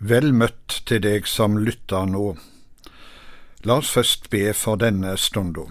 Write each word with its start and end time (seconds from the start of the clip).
Vel 0.00 0.32
møtt 0.32 0.80
til 0.88 1.02
deg 1.04 1.26
som 1.28 1.58
lytter 1.60 2.06
nå. 2.08 2.32
La 3.68 3.76
oss 3.82 3.90
først 3.92 4.30
be 4.32 4.54
for 4.56 4.80
denne 4.80 5.12
stunda. 5.20 5.66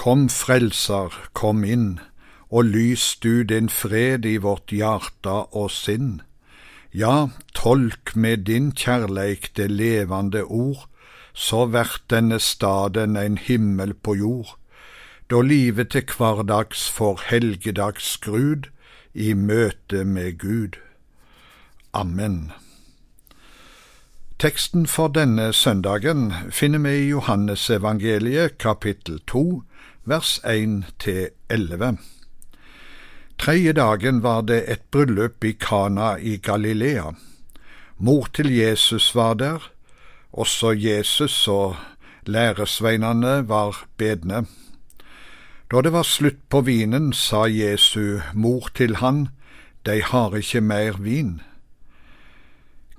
Kom, 0.00 0.30
Frelser, 0.32 1.12
kom 1.36 1.60
inn, 1.68 2.00
og 2.48 2.70
lys 2.72 3.04
du 3.20 3.44
din 3.44 3.68
fred 3.68 4.24
i 4.24 4.38
vårt 4.40 4.72
hjarta 4.72 5.42
og 5.52 5.68
sinn. 5.76 6.22
Ja, 6.92 7.28
tolk 7.52 8.14
med 8.16 8.48
din 8.48 8.72
kjærleik 8.72 9.52
det 9.60 9.68
levende 9.70 10.44
ord, 10.44 10.88
så 11.34 11.66
vert 11.68 12.08
denne 12.08 12.40
staden 12.40 13.16
en 13.16 13.36
himmel 13.36 13.92
på 13.92 14.16
jord, 14.16 14.56
da 15.28 15.44
livet 15.44 15.92
til 15.92 16.08
hverdags 16.16 16.88
får 16.88 17.28
helgedags 17.28 18.08
skrud 18.16 18.72
i 19.12 19.32
møte 19.36 20.04
med 20.04 20.38
Gud. 20.40 20.80
Amen. 21.92 22.52
Teksten 24.42 24.88
for 24.90 25.06
denne 25.14 25.52
søndagen 25.54 26.32
finner 26.50 26.80
vi 26.82 26.90
i 26.98 27.10
Johannesevangeliet 27.12 28.56
kapittel 28.58 29.20
2 29.30 29.62
vers 30.04 30.40
1–11. 30.42 32.00
Tredje 33.38 33.72
dagen 33.72 34.18
var 34.24 34.40
det 34.42 34.64
et 34.66 34.82
bryllup 34.90 35.44
i 35.44 35.52
Kana 35.52 36.16
i 36.18 36.40
Galilea. 36.42 37.12
Mor 37.98 38.26
til 38.34 38.50
Jesus 38.50 39.14
var 39.14 39.34
der, 39.34 39.70
også 40.32 40.72
Jesus 40.72 41.48
og 41.48 41.76
læresveinene 42.26 43.48
var 43.48 43.84
bedne. 43.96 44.46
Da 45.70 45.86
det 45.86 45.92
var 45.92 46.02
slutt 46.02 46.42
på 46.50 46.60
vinen, 46.66 47.12
sa 47.12 47.46
Jesu 47.46 48.18
mor 48.34 48.74
til 48.74 48.96
han, 48.96 49.28
De 49.86 50.02
har 50.02 50.34
ikke 50.34 50.60
mer 50.60 50.98
vin. 50.98 51.40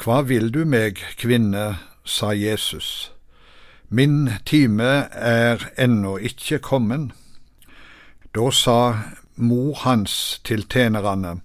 Hva 0.02 0.22
vil 0.26 0.50
du 0.52 0.64
meg, 0.66 1.00
kvinne, 1.18 1.80
sa 2.06 2.34
Jesus, 2.34 3.12
min 3.90 4.30
time 4.46 5.08
er 5.14 5.70
ennå 5.78 6.18
ikke 6.18 6.60
kommen. 6.60 7.12
Da 8.36 8.50
sa 8.52 8.78
mor 9.36 9.76
hans 9.86 10.42
til 10.44 10.66
tjenerne, 10.66 11.42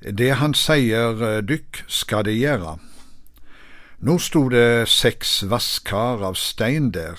det 0.00 0.36
han 0.38 0.54
sier 0.54 1.42
dykk 1.42 1.82
skal 1.88 2.28
det 2.28 2.36
gjøre. 2.38 2.76
Nå 3.98 4.18
sto 4.22 4.46
det 4.52 4.86
seks 4.92 5.40
vaskar 5.50 6.22
av 6.22 6.38
stein 6.38 6.92
der, 6.94 7.18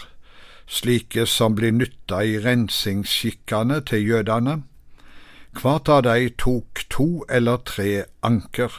slike 0.67 1.26
som 1.28 1.56
blir 1.58 1.76
nytta 1.76 2.23
i 2.23 2.38
rensingsskikkene 2.39 3.82
til 3.89 4.06
jødene. 4.14 4.61
Hvert 5.58 5.89
av 5.89 6.06
de 6.08 6.30
tok 6.38 6.86
to 6.94 7.26
eller 7.28 7.59
tre 7.66 8.06
anker. 8.22 8.72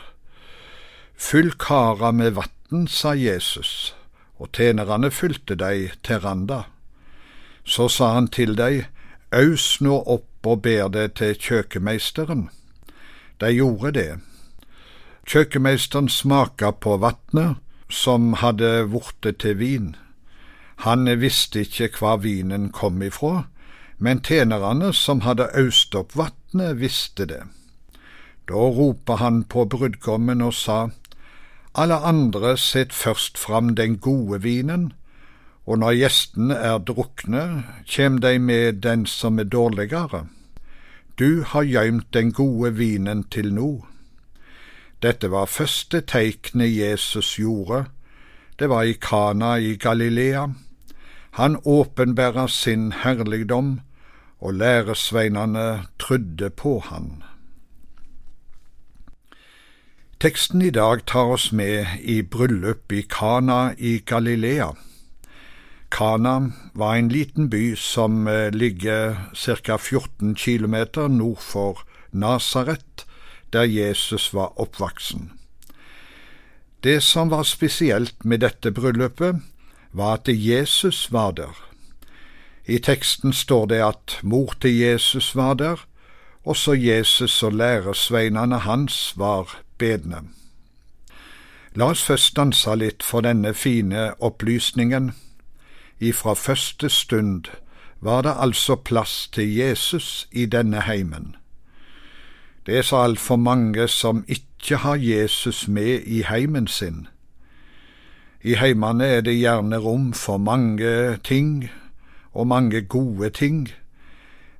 Fyll 1.18 1.50
kara 1.58 2.12
med 2.12 2.36
vann, 2.38 2.86
sa 2.88 3.12
Jesus, 3.14 3.94
og 4.38 4.54
tjenerne 4.54 5.10
fylte 5.10 5.56
dei 5.58 5.90
til 6.06 6.22
randa. 6.22 6.62
Så 7.66 7.88
sa 7.90 8.14
han 8.14 8.28
til 8.30 8.54
dei, 8.56 8.86
Aus 9.34 9.80
nå 9.84 9.98
opp 10.06 10.46
og 10.46 10.62
ber 10.62 10.88
det 10.88 11.18
til 11.18 11.34
kjøkkenmeisteren. 11.34 12.46
De 13.42 13.50
gjorde 13.52 13.90
det. 13.98 14.12
Kjøkkenmeisteren 15.28 16.08
smaka 16.08 16.70
på 16.70 16.96
vatnet, 17.02 17.58
som 17.90 18.32
hadde 18.38 18.86
vorte 18.92 19.32
til 19.32 19.58
vin. 19.58 19.90
Han 20.86 21.10
visste 21.20 21.66
ikke 21.66 21.90
hva 21.98 22.14
vinen 22.22 22.70
kom 22.70 23.02
ifra, 23.02 23.48
men 23.98 24.22
tjenerne 24.22 24.94
som 24.94 25.26
hadde 25.26 25.50
øst 25.58 25.98
opp 25.98 26.14
vatnet, 26.16 26.78
visste 26.78 27.26
det. 27.26 27.42
Da 28.48 28.54
ropa 28.54 29.18
han 29.20 29.42
på 29.44 29.66
brudgommen 29.68 30.40
og 30.40 30.54
sa, 30.54 30.88
alle 31.78 32.00
andre 32.02 32.56
sett 32.58 32.92
først 32.92 33.38
fram 33.38 33.74
den 33.76 33.98
gode 34.02 34.42
vinen, 34.42 34.92
og 35.66 35.78
når 35.78 35.98
gjestene 36.00 36.54
er 36.54 36.78
drukne, 36.82 37.42
kjem 37.86 38.18
de 38.24 38.38
med 38.38 38.80
den 38.82 39.06
som 39.06 39.38
er 39.38 39.46
dårligere. 39.46 40.26
Du 41.18 41.44
har 41.44 41.68
gøymt 41.68 42.08
den 42.14 42.32
gode 42.32 42.72
vinen 42.74 43.22
til 43.30 43.52
nå. 43.54 43.70
Dette 45.02 45.30
var 45.30 45.46
første 45.46 46.00
teiknet 46.00 46.74
Jesus 46.74 47.36
gjorde, 47.38 47.84
det 48.58 48.68
var 48.68 48.82
i 48.82 48.92
Kana 48.98 49.54
i 49.62 49.76
Galilea. 49.76 50.48
Han 51.30 51.60
åpenbæra 51.64 52.48
sin 52.48 52.92
herligdom, 52.92 53.80
og 54.40 54.54
læresveinene 54.54 55.86
trudde 55.98 56.50
på 56.50 56.78
han. 56.90 57.22
Teksten 60.18 60.62
i 60.62 60.70
dag 60.74 61.04
tar 61.06 61.28
oss 61.30 61.52
med 61.52 61.86
i 62.02 62.22
bryllup 62.26 62.92
i 62.92 63.04
Kana 63.06 63.74
i 63.78 63.98
Galilea. 64.02 64.72
Kana 65.94 66.50
var 66.74 66.96
en 66.96 67.08
liten 67.08 67.46
by 67.50 67.76
som 67.78 68.26
eh, 68.26 68.50
ligger 68.50 69.14
ca. 69.34 69.76
14 69.78 70.34
km 70.34 70.74
nord 71.08 71.38
for 71.38 71.84
Nasaret, 72.10 73.06
der 73.52 73.62
Jesus 73.62 74.34
var 74.34 74.58
oppvoksen. 74.60 75.30
Det 76.82 77.02
som 77.02 77.30
var 77.30 77.42
spesielt 77.42 78.24
med 78.24 78.40
dette 78.40 78.72
bryllupet, 78.72 79.38
var 79.92 80.18
at 80.18 80.28
Jesus 80.28 81.12
var 81.12 81.30
der. 81.30 81.54
I 82.66 82.78
teksten 82.78 83.32
står 83.32 83.66
det 83.66 83.80
at 83.86 84.18
mor 84.22 84.58
til 84.60 84.74
Jesus 84.78 85.36
var 85.36 85.54
der, 85.54 85.86
også 86.44 86.74
Jesus 86.74 87.42
og 87.42 87.52
læresveinene 87.52 88.58
hans 88.58 89.14
var 89.16 89.62
bedne. 89.78 90.22
La 91.74 91.90
oss 91.92 92.02
først 92.02 92.32
stanse 92.32 92.74
litt 92.74 93.02
for 93.02 93.22
denne 93.22 93.54
fine 93.54 94.12
opplysningen. 94.18 95.12
Ifra 96.00 96.34
første 96.34 96.88
stund 96.88 97.44
var 98.00 98.22
det 98.22 98.34
altså 98.38 98.76
plass 98.76 99.28
til 99.32 99.54
Jesus 99.56 100.28
i 100.32 100.46
denne 100.46 100.80
heimen. 100.80 101.36
Det 102.66 102.78
er 102.78 102.82
så 102.82 102.96
altfor 102.96 103.36
mange 103.36 103.88
som 103.88 104.24
ikke 104.28 104.76
har 104.76 104.94
Jesus 104.94 105.68
med 105.68 106.02
i 106.06 106.22
heimen 106.22 106.66
sin. 106.66 107.06
I 108.42 108.54
heimene 108.54 109.04
er 109.04 109.20
det 109.20 109.38
gjerne 109.38 109.76
rom 109.76 110.12
for 110.12 110.36
mange 110.36 111.16
ting 111.24 111.70
og 112.32 112.46
mange 112.46 112.82
gode 112.82 113.30
ting, 113.30 113.68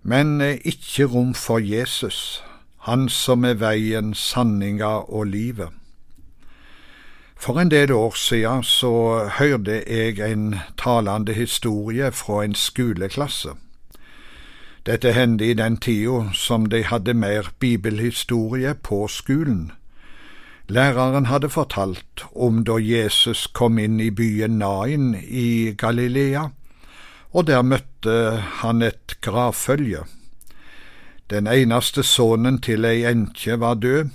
men 0.02 0.40
ikke 0.40 1.04
rom 1.04 1.34
for 1.34 1.58
Jesus. 1.58 2.42
Han 2.88 3.08
som 3.12 3.44
er 3.44 3.58
veien, 3.60 4.14
sanninga 4.16 4.88
og 5.12 5.26
livet. 5.28 5.74
For 7.36 7.60
en 7.60 7.68
del 7.68 7.92
år 7.92 8.16
siden 8.16 8.62
så 8.64 8.92
hørte 9.36 9.82
jeg 9.84 10.16
en 10.24 10.54
talende 10.80 11.34
historie 11.36 12.08
fra 12.12 12.40
en 12.46 12.56
skoleklasse. 12.56 13.52
Dette 14.88 15.12
hendte 15.12 15.50
i 15.50 15.58
den 15.60 15.76
tida 15.76 16.32
som 16.32 16.64
de 16.72 16.80
hadde 16.88 17.12
mer 17.14 17.52
bibelhistorie 17.60 18.72
på 18.74 19.04
skolen. 19.12 19.72
Læreren 20.68 21.26
hadde 21.28 21.52
fortalt 21.52 22.24
om 22.32 22.64
da 22.64 22.80
Jesus 22.80 23.50
kom 23.52 23.76
inn 23.78 24.00
i 24.00 24.08
byen 24.10 24.62
Nain 24.64 25.12
i 25.20 25.74
Galilea, 25.76 26.48
og 27.36 27.46
der 27.52 27.62
møtte 27.62 28.40
han 28.64 28.82
et 28.82 29.20
gravfølge. 29.20 30.08
Den 31.30 31.46
eneste 31.46 32.02
sønnen 32.02 32.56
til 32.64 32.86
ei 32.88 33.02
enkje 33.04 33.58
var 33.60 33.74
død, 33.74 34.08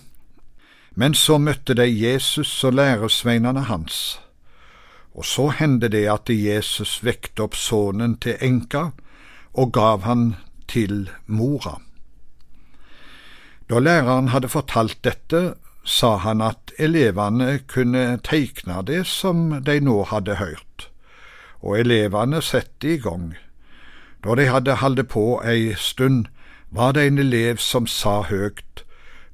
men 0.96 1.14
så 1.14 1.38
møtte 1.38 1.76
de 1.78 1.86
Jesus 1.86 2.64
og 2.64 2.74
læresveinene 2.74 3.68
hans. 3.70 4.20
Og 5.14 5.26
så 5.26 5.48
hendte 5.60 5.92
det 5.94 6.08
at 6.10 6.30
Jesus 6.30 7.04
vekte 7.06 7.46
opp 7.46 7.56
sønnen 7.56 8.18
til 8.18 8.38
enka 8.42 8.88
og 9.54 9.74
gav 9.74 10.02
han 10.10 10.36
til 10.68 11.10
mora. 11.28 11.78
Da 13.70 13.80
læreren 13.80 14.34
hadde 14.34 14.50
fortalt 14.50 14.98
dette, 15.06 15.54
sa 15.86 16.16
han 16.18 16.42
at 16.42 16.74
elevene 16.80 17.60
kunne 17.68 18.18
teikne 18.26 18.82
det 18.88 19.06
som 19.08 19.52
de 19.64 19.80
nå 19.80 20.02
hadde 20.10 20.40
hørt, 20.42 20.90
og 21.62 21.80
elevene 21.80 22.42
sette 22.42 22.96
i 22.96 22.98
gang. 22.98 23.34
Da 24.24 24.36
de 24.40 24.48
hadde 24.50 24.80
holdt 24.82 25.08
på 25.14 25.42
ei 25.46 25.76
stund, 25.78 26.26
var 26.74 26.92
det 26.92 27.08
en 27.08 27.18
elev 27.18 27.58
som 27.58 27.88
sa 27.88 28.22
høgt, 28.22 28.86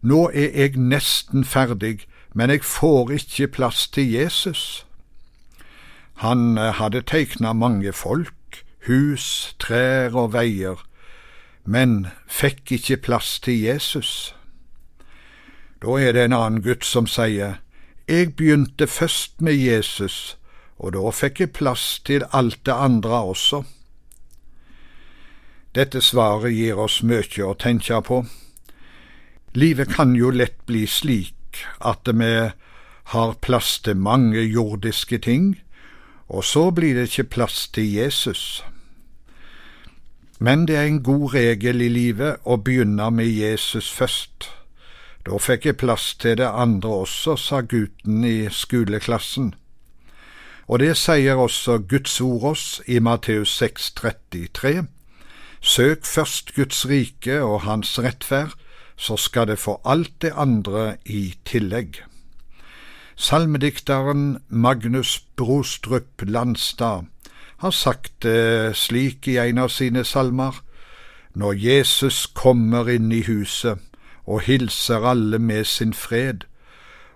Nå 0.01 0.29
er 0.33 0.53
jeg 0.55 0.77
nesten 0.79 1.43
ferdig, 1.43 2.05
men 2.33 2.49
jeg 2.49 2.63
får 2.63 3.11
ikke 3.11 3.47
plass 3.47 3.87
til 3.87 4.11
Jesus. 4.11 4.85
Han 6.23 6.57
eh, 6.57 6.71
hadde 6.79 7.01
tegna 7.01 7.53
mange 7.53 7.91
folk, 7.93 8.63
hus, 8.87 9.55
trær 9.59 10.15
og 10.15 10.33
veier, 10.33 10.79
men 11.65 12.07
fikk 12.27 12.71
ikke 12.71 12.97
plass 12.97 13.39
til 13.39 13.59
Jesus. 13.59 14.35
Da 15.83 15.99
er 15.99 16.15
det 16.15 16.25
en 16.27 16.35
annen 16.35 16.63
gutt 16.63 16.85
som 16.85 17.07
sier, 17.07 17.59
Jeg 18.07 18.35
begynte 18.35 18.87
først 18.87 19.41
med 19.41 19.53
Jesus, 19.53 20.37
og 20.77 20.93
da 20.93 21.11
fikk 21.11 21.39
jeg 21.39 21.51
plass 21.53 21.99
til 21.99 22.23
alt 22.33 22.65
det 22.65 22.73
andre 22.73 23.21
også. 23.21 23.63
Dette 25.75 26.01
svaret 26.01 26.53
gir 26.53 26.79
oss 26.81 27.01
mye 27.05 27.45
å 27.45 27.53
tenke 27.53 28.01
på. 28.01 28.23
Livet 29.53 29.93
kan 29.93 30.15
jo 30.15 30.31
lett 30.33 30.57
bli 30.65 30.87
slik 30.87 31.63
at 31.79 32.09
vi 32.09 32.33
har 33.13 33.33
plass 33.41 33.79
til 33.85 33.97
mange 33.97 34.41
jordiske 34.41 35.17
ting, 35.17 35.59
og 36.29 36.43
så 36.45 36.69
blir 36.71 36.95
det 36.95 37.09
ikke 37.09 37.29
plass 37.35 37.67
til 37.73 37.89
Jesus. 37.93 38.63
Men 40.39 40.65
det 40.65 40.75
er 40.77 40.87
en 40.87 41.03
god 41.03 41.33
regel 41.33 41.81
i 41.81 41.89
livet 41.89 42.37
å 42.45 42.57
begynne 42.57 43.09
med 43.11 43.27
Jesus 43.27 43.89
først. 43.91 44.49
Da 45.25 45.37
fikk 45.37 45.65
jeg 45.65 45.77
plass 45.81 46.13
til 46.15 46.37
det 46.39 46.47
andre 46.47 47.01
også, 47.05 47.35
sa 47.35 47.61
gutten 47.61 48.23
i 48.25 48.47
skoleklassen. 48.49 49.51
Og 50.69 50.79
det 50.79 50.95
sier 50.97 51.35
også 51.35 51.79
Guds 51.89 52.21
ord 52.21 52.43
oss 52.53 52.81
i 52.87 53.01
Matteus 53.01 53.61
6,33. 53.61 54.85
Søk 55.61 56.05
først 56.05 56.55
Guds 56.55 56.85
rike 56.89 57.41
og 57.43 57.61
Hans 57.61 57.99
rettferd, 57.99 58.55
så 58.97 59.17
skal 59.17 59.47
det 59.47 59.59
få 59.59 59.81
alt 59.85 60.21
det 60.21 60.31
andre 60.35 60.97
i 61.05 61.35
tillegg. 61.45 62.03
Salmedikteren 63.15 64.37
Magnus 64.47 65.19
Brostrup 65.35 66.21
Landstad 66.21 67.05
har 67.57 67.71
sagt 67.71 68.23
det 68.23 68.75
slik 68.75 69.27
i 69.27 69.37
en 69.37 69.57
av 69.57 69.69
sine 69.69 70.03
salmer, 70.03 70.63
Når 71.33 71.53
Jesus 71.53 72.25
kommer 72.27 72.89
inn 72.89 73.11
i 73.11 73.21
huset 73.23 73.79
og 74.25 74.41
hilser 74.41 75.05
alle 75.05 75.39
med 75.39 75.65
sin 75.65 75.93
fred, 75.93 76.43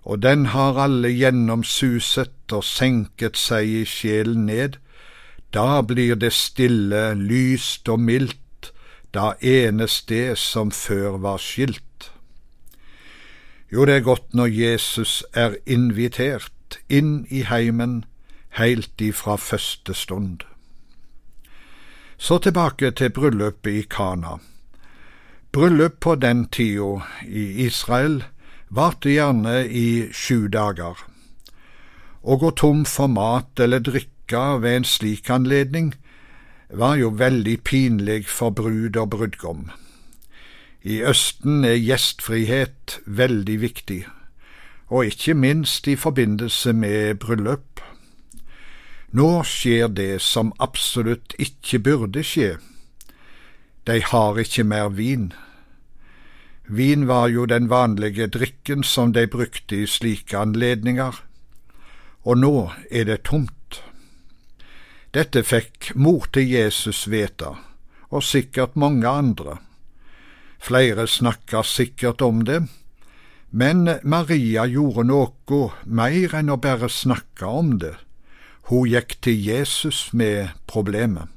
og 0.03 0.21
den 0.21 0.45
har 0.45 0.77
alle 0.77 1.09
gjennomsuset 1.09 2.51
og 2.51 2.63
senket 2.63 3.37
seg 3.37 3.67
i 3.67 3.85
sjelen 3.85 4.45
ned, 4.45 4.77
da 5.53 5.81
blir 5.81 6.15
det 6.15 6.33
stille, 6.33 7.13
lyst 7.13 7.89
og 7.89 7.99
mildt, 7.99 8.71
da 9.13 9.33
enes 9.41 10.01
det 10.09 10.37
som 10.41 10.71
før 10.71 11.19
var 11.21 11.37
skilt. 11.37 12.09
Jo, 13.73 13.85
det 13.85 13.95
er 13.95 14.05
godt 14.05 14.33
når 14.33 14.49
Jesus 14.53 15.23
er 15.33 15.55
invitert 15.65 16.79
inn 16.89 17.25
i 17.29 17.43
heimen 17.45 18.03
heilt 18.57 19.01
ifra 19.01 19.35
første 19.37 19.93
stund. 19.93 20.41
Så 22.17 22.37
tilbake 22.37 22.91
til 22.91 23.09
bryllupet 23.09 23.73
i 23.73 23.85
Kana. 23.89 24.37
Bryllup 25.51 25.99
på 25.99 26.15
den 26.15 26.47
tida 26.49 27.01
i 27.25 27.65
Israel 27.65 28.23
varte 28.69 29.09
gjerne 29.09 29.67
i 29.67 30.09
sju 30.13 30.47
dager. 30.47 30.97
Å 32.23 32.37
gå 32.41 32.49
tom 32.57 32.85
for 32.89 33.11
mat 33.11 33.59
eller 33.59 33.83
drikke 33.83 34.12
ved 34.33 34.75
en 34.75 34.83
slik 34.83 35.29
anledning 35.29 35.93
var 36.69 36.95
jo 36.95 37.09
veldig 37.09 37.63
pinlig 37.63 38.25
for 38.27 38.49
brud 38.49 38.97
og 38.97 39.09
brudgom. 39.09 39.71
I 40.83 41.03
Østen 41.03 41.63
er 41.63 41.77
gjestfrihet 41.77 42.99
veldig 43.05 43.61
viktig, 43.61 44.05
og 44.87 45.05
ikke 45.05 45.33
minst 45.33 45.87
i 45.87 45.95
forbindelse 45.95 46.73
med 46.73 47.15
bryllup. 47.15 47.79
Nå 49.11 49.43
skjer 49.43 49.87
det 49.87 50.21
som 50.21 50.53
absolutt 50.59 51.35
ikke 51.39 51.79
burde 51.79 52.23
skje. 52.23 52.57
De 53.87 54.01
har 54.01 54.37
ikke 54.37 54.63
mer 54.63 54.89
vin. 54.89 55.33
Vin 56.67 57.07
var 57.07 57.27
jo 57.27 57.45
den 57.45 57.69
vanlige 57.69 58.27
drikken 58.27 58.83
som 58.83 59.13
de 59.13 59.27
brukte 59.27 59.83
i 59.83 59.87
slike 59.87 60.37
anledninger, 60.37 61.23
og 62.23 62.37
nå 62.37 62.71
er 62.91 63.03
det 63.03 63.21
tomt. 63.23 63.62
Dette 65.13 65.43
fikk 65.45 65.91
mor 65.95 66.25
til 66.33 66.49
Jesus 66.49 67.03
vite, 67.05 67.51
og 68.09 68.23
sikkert 68.25 68.75
mange 68.75 69.07
andre. 69.07 69.59
Flere 70.57 71.05
snakka 71.07 71.61
sikkert 71.61 72.21
om 72.21 72.41
det, 72.47 72.63
men 73.51 73.85
Maria 74.03 74.65
gjorde 74.65 75.05
noe 75.05 75.61
mer 75.85 76.33
enn 76.39 76.49
å 76.49 76.57
bare 76.57 76.89
snakke 76.89 77.45
om 77.45 77.77
det. 77.77 77.93
Hun 78.71 78.89
gikk 78.89 79.19
til 79.21 79.37
Jesus 79.37 80.09
med 80.13 80.55
problemet. 80.65 81.29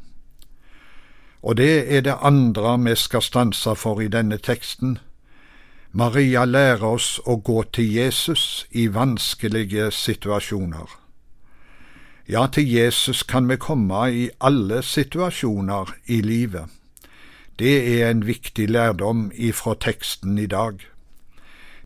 Og 1.43 1.58
det 1.61 1.84
er 1.93 2.00
det 2.06 2.17
andre 2.25 2.78
vi 2.81 2.94
skal 2.96 3.23
stanse 3.23 3.75
for 3.76 4.00
i 4.00 4.08
denne 4.08 4.38
teksten. 4.38 4.99
Maria 5.93 6.46
lærer 6.49 6.87
oss 6.96 7.19
å 7.26 7.37
gå 7.37 7.62
til 7.76 7.93
Jesus 7.93 8.64
i 8.70 8.88
vanskelige 8.88 9.90
situasjoner. 9.93 11.06
Ja, 12.28 12.46
til 12.50 12.67
Jesus 12.67 13.23
kan 13.23 13.46
vi 13.46 13.55
komme 13.56 14.00
i 14.11 14.23
alle 14.43 14.81
situasjoner 14.82 15.93
i 16.11 16.20
livet. 16.20 16.64
Det 17.58 18.02
er 18.02 18.11
en 18.11 18.26
viktig 18.26 18.67
lærdom 18.70 19.31
ifra 19.34 19.76
teksten 19.78 20.38
i 20.38 20.46
dag. 20.46 20.82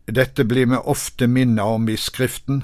Dette 0.09 0.43
blir 0.43 0.65
vi 0.65 0.79
ofte 0.81 1.27
minnet 1.27 1.61
om 1.61 1.85
i 1.89 1.95
Skriften, 1.95 2.63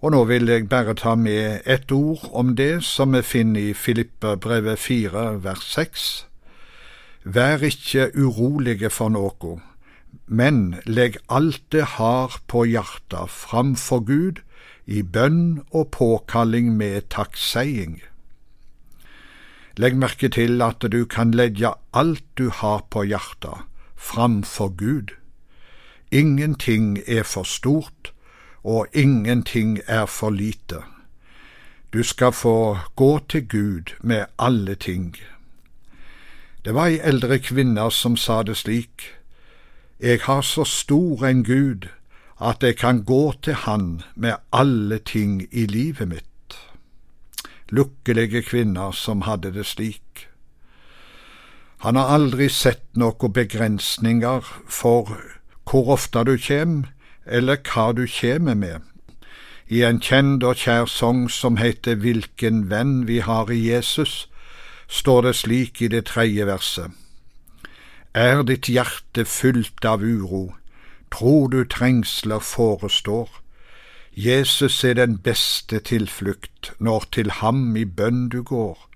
og 0.00 0.10
nå 0.10 0.24
vil 0.24 0.50
jeg 0.50 0.66
bare 0.68 0.96
ta 0.98 1.14
med 1.14 1.60
ett 1.66 1.92
ord 1.92 2.26
om 2.32 2.56
det 2.56 2.82
som 2.82 3.14
vi 3.14 3.22
finner 3.22 3.70
i 3.70 3.74
Filippabrevet 3.74 4.78
4 4.78 5.44
vers 5.46 5.70
6. 5.70 6.26
Vær 7.22 7.62
ikke 7.62 8.10
urolige 8.18 8.90
for 8.90 9.14
noe, 9.14 9.60
men 10.26 10.74
legg 10.84 11.22
alt 11.30 11.62
det 11.70 11.86
har 11.94 12.40
på 12.50 12.66
hjertet 12.66 13.30
framfor 13.30 14.02
Gud 14.02 14.42
i 14.88 15.02
bønn 15.02 15.60
og 15.70 15.90
påkalling 15.92 16.72
med 16.76 17.10
takkseiing. 17.12 18.00
Legg 19.76 19.96
merke 20.00 20.30
til 20.32 20.62
at 20.64 20.82
du 20.92 21.04
kan 21.04 21.34
legge 21.36 21.74
alt 21.92 22.24
du 22.40 22.48
har 22.48 22.86
på 22.90 23.04
hjertet, 23.04 23.66
framfor 23.96 24.68
Gud. 24.68 25.12
Ingenting 26.10 26.98
er 27.06 27.22
for 27.22 27.44
stort, 27.44 28.12
og 28.64 28.86
ingenting 28.92 29.78
er 29.86 30.06
for 30.06 30.30
lite. 30.30 30.80
Du 31.92 32.02
skal 32.02 32.32
få 32.32 32.78
gå 32.96 33.18
til 33.28 33.48
Gud 33.48 33.94
med 34.00 34.24
alle 34.38 34.74
ting. 34.74 35.16
Det 36.64 36.74
var 36.74 36.88
ei 36.88 36.98
eldre 37.04 37.38
kvinne 37.38 37.90
som 37.90 38.16
sa 38.16 38.42
det 38.42 38.56
slik, 38.56 39.14
Jeg 40.00 40.20
har 40.22 40.42
så 40.42 40.64
stor 40.64 41.26
en 41.26 41.44
Gud 41.44 41.88
at 42.40 42.62
jeg 42.62 42.76
kan 42.76 43.04
gå 43.04 43.32
til 43.42 43.54
Han 43.54 44.02
med 44.14 44.34
alle 44.52 44.98
ting 44.98 45.42
i 45.50 45.66
livet 45.66 46.08
mitt 46.08 46.28
lukkelige 47.70 48.42
kvinner 48.42 48.92
som 48.92 49.22
hadde 49.22 49.52
det 49.52 49.66
slik. 49.66 50.28
Han 51.78 51.96
har 51.96 52.14
aldri 52.14 52.48
sett 52.48 52.84
noen 52.98 53.32
begrensninger 53.32 54.46
for 54.66 55.12
hvor 55.68 55.92
ofte 55.94 56.24
du 56.24 56.36
kjem, 56.40 56.86
eller 57.26 57.60
hva 57.60 57.92
du 57.92 58.06
kjem 58.08 58.48
med. 58.56 58.80
I 59.68 59.84
en 59.84 60.00
kjent 60.00 60.44
og 60.44 60.56
kjær 60.56 60.88
sang 60.88 61.28
som 61.30 61.58
heter 61.60 62.00
Hvilken 62.00 62.70
venn 62.70 63.04
vi 63.06 63.20
har 63.20 63.50
i 63.52 63.60
Jesus, 63.68 64.28
står 64.88 65.22
det 65.22 65.34
slik 65.36 65.82
i 65.82 65.88
det 65.92 66.06
tredje 66.08 66.46
verset. 66.48 66.90
Er 68.14 68.42
ditt 68.42 68.66
hjerte 68.72 69.26
fylt 69.28 69.84
av 69.84 70.00
uro, 70.00 70.54
tror 71.10 71.48
du 71.48 71.64
trengsler 71.64 72.38
forestår, 72.38 73.28
Jesus 74.16 74.84
er 74.84 74.94
den 74.94 75.18
beste 75.18 75.78
tilflukt 75.78 76.72
når 76.78 77.04
til 77.12 77.30
ham 77.30 77.76
i 77.76 77.84
bønn 77.84 78.28
du 78.28 78.42
går. 78.42 78.88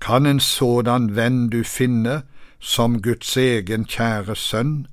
Kan 0.00 0.26
en 0.26 0.40
sådan 0.40 1.16
venn 1.16 1.48
du 1.50 1.62
finne 1.64 2.22
som 2.60 3.02
Guds 3.02 3.36
egen 3.36 3.84
kjære 3.84 4.36
sønn, 4.36 4.86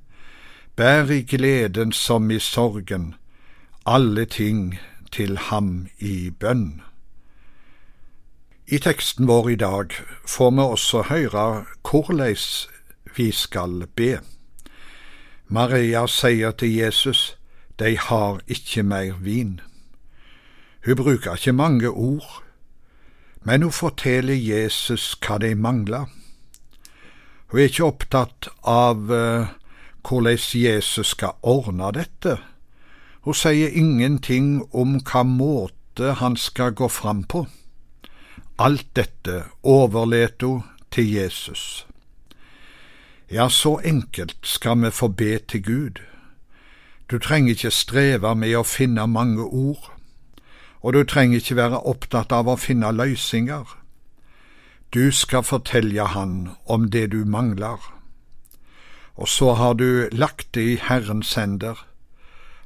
bær 0.76 1.10
i 1.10 1.22
gleden 1.22 1.92
som 1.92 2.30
i 2.30 2.38
sorgen, 2.38 3.14
alle 3.86 4.24
ting 4.24 4.78
til 5.12 5.38
ham 5.38 5.88
i 5.98 6.30
bønn. 6.30 6.82
I 8.66 8.78
teksten 8.78 9.28
vår 9.28 9.48
i 9.48 9.56
dag 9.60 9.94
får 10.26 10.50
vi 10.50 10.62
også 10.62 11.02
høre 11.02 11.64
hvordan 11.90 12.36
vi 13.16 13.30
skal 13.30 13.86
be. 13.96 14.20
Maria 15.52 16.04
sier 16.06 16.52
til 16.54 16.74
Jesus, 16.76 17.36
de 17.78 17.96
har 17.98 18.38
ikke 18.46 18.84
mer 18.86 19.16
vin. 19.18 19.60
Hun 20.86 20.96
bruker 20.96 21.34
ikke 21.34 21.52
mange 21.52 21.88
ord, 21.88 22.42
men 23.42 23.62
hun 23.62 23.72
forteller 23.72 24.34
Jesus 24.34 25.16
hva 25.18 25.40
de 25.42 25.54
mangler. 25.58 26.06
Hun 27.50 27.58
er 27.60 27.66
ikke 27.66 27.88
opptatt 27.88 28.48
av 28.62 29.10
uh, 29.10 29.50
hvordan 30.06 30.38
Jesus 30.54 31.16
skal 31.16 31.34
ordne 31.42 31.90
dette. 31.98 32.38
Hun 33.26 33.34
sier 33.34 33.74
ingenting 33.74 34.62
om 34.70 35.00
hva 35.02 35.26
måte 35.26 36.14
han 36.22 36.38
skal 36.38 36.78
gå 36.78 36.86
fram 36.88 37.24
på. 37.26 37.48
Alt 38.58 38.86
dette 38.94 39.48
overlater 39.66 40.46
hun 40.46 40.62
til 40.94 41.10
Jesus. 41.10 41.89
Ja, 43.32 43.48
så 43.48 43.80
enkelt 43.84 44.36
skal 44.42 44.82
vi 44.82 44.90
få 44.90 45.08
be 45.08 45.38
til 45.38 45.62
Gud. 45.62 46.00
Du 47.10 47.18
trenger 47.18 47.50
ikke 47.54 47.70
streve 47.70 48.34
med 48.34 48.56
å 48.58 48.64
finne 48.66 49.06
mange 49.06 49.44
ord, 49.44 49.92
og 50.82 50.94
du 50.94 51.04
trenger 51.04 51.38
ikke 51.38 51.56
være 51.56 51.82
opptatt 51.86 52.32
av 52.34 52.50
å 52.50 52.56
finne 52.58 52.90
løsninger. 52.90 53.76
Du 54.94 55.12
skal 55.14 55.46
fortelle 55.46 56.06
Han 56.06 56.50
om 56.66 56.90
det 56.90 57.12
du 57.12 57.24
mangler. 57.24 57.78
Og 59.14 59.28
så 59.28 59.54
har 59.54 59.74
du 59.74 60.08
lagt 60.12 60.54
det 60.54 60.66
i 60.66 60.80
Herrens 60.82 61.34
hender. 61.34 61.86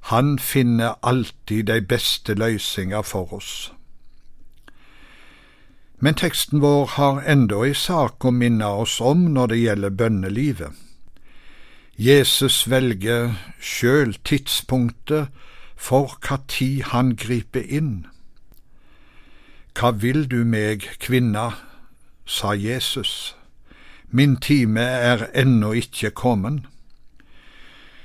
Han 0.01 0.39
finner 0.39 0.95
alltid 1.03 1.67
de 1.67 1.81
beste 1.81 2.35
løsninger 2.35 3.03
for 3.03 3.33
oss. 3.33 3.73
Men 6.05 6.19
teksten 6.21 6.61
vår 6.61 6.87
har 6.99 7.23
enda 7.25 7.63
ei 7.65 7.73
sak 7.73 8.27
å 8.29 8.31
minne 8.31 8.67
oss 8.83 8.99
om 9.01 9.23
når 9.33 9.47
det 9.53 9.59
gjelder 9.63 9.93
bønnelivet. 10.01 10.73
Jesus 11.97 12.67
velger 12.69 13.31
sjøl 13.57 14.13
tidspunktet 14.29 15.31
for 15.81 16.19
hva 16.27 16.43
tid 16.53 16.91
han 16.91 17.15
griper 17.17 17.65
inn. 17.65 17.95
Hva 19.73 19.95
vil 20.03 20.27
du 20.29 20.43
meg, 20.45 20.85
kvinna, 21.01 21.47
sa 22.27 22.53
Jesus, 22.53 23.33
min 24.11 24.37
time 24.37 24.85
er 24.85 25.31
ennå 25.33 25.73
ikke 25.81 26.13
kommet. 26.13 26.67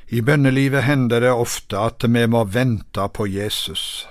I 0.07 0.23
bønnelivet 0.23 0.87
hender 0.87 1.19
det 1.27 1.35
ofte 1.35 1.83
at 1.91 2.07
vi 2.07 2.23
må 2.31 2.45
vente 2.47 3.09
på 3.11 3.27
Jesus. 3.27 4.07